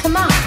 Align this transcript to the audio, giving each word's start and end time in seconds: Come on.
Come 0.00 0.16
on. 0.16 0.37